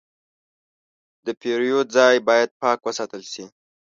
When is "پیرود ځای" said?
1.39-2.15